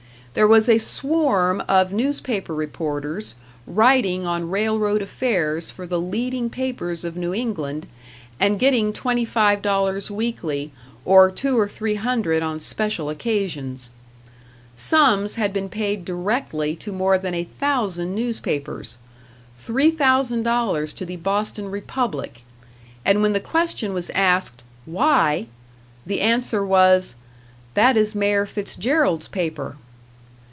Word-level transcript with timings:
There 0.33 0.47
was 0.47 0.69
a 0.69 0.77
swarm 0.77 1.61
of 1.67 1.91
newspaper 1.91 2.55
reporters, 2.55 3.35
writing 3.67 4.25
on 4.25 4.49
railroad 4.49 5.01
affairs 5.01 5.69
for 5.71 5.85
the 5.85 5.99
leading 5.99 6.49
papers 6.49 7.03
of 7.03 7.17
New 7.17 7.33
England, 7.33 7.85
and 8.39 8.57
getting 8.57 8.93
twenty 8.93 9.25
five 9.25 9.61
dollars 9.61 10.09
weekly, 10.09 10.71
or 11.03 11.29
two 11.31 11.59
or 11.59 11.67
three 11.67 11.95
hundred 11.95 12.41
on 12.41 12.61
special 12.61 13.09
occasions. 13.09 13.91
Sums 14.73 15.35
had 15.35 15.51
been 15.51 15.67
paid 15.67 16.05
directly 16.05 16.77
to 16.77 16.93
more 16.93 17.17
than 17.17 17.33
a 17.33 17.43
thousand 17.43 18.15
newspapers 18.15 18.99
$3,000 19.59 20.95
to 20.95 21.05
the 21.05 21.17
Boston 21.17 21.69
"Republic", 21.69 22.43
and 23.03 23.21
when 23.21 23.33
the 23.33 23.41
question 23.41 23.91
was 23.93 24.09
asked 24.11 24.61
"Why?" 24.85 25.47
the 26.05 26.21
answer 26.21 26.65
was, 26.65 27.15
"That 27.73 27.97
is 27.97 28.15
Mayor 28.15 28.45
Fitzgerald's 28.45 29.27
paper." 29.27 29.75